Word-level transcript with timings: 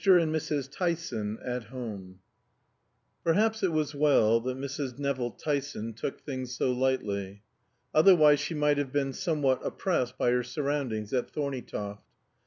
AND 0.03 0.33
MRS. 0.33 0.49
NEVILL 0.49 0.63
TYSON 0.71 1.39
AT 1.45 1.63
HOME 1.65 2.19
Perhaps 3.23 3.61
it 3.61 3.71
was 3.71 3.93
well 3.93 4.39
that 4.39 4.57
Mrs. 4.57 4.97
Nevill 4.97 5.29
Tyson 5.29 5.93
took 5.93 6.19
things 6.21 6.57
so 6.57 6.71
lightly, 6.71 7.43
otherwise 7.93 8.39
she 8.39 8.55
might 8.55 8.79
have 8.79 8.91
been 8.91 9.13
somewhat 9.13 9.63
oppressed 9.63 10.17
by 10.17 10.31
her 10.31 10.41
surroundings 10.41 11.13
at 11.13 11.29
Thorneytoft. 11.29 12.01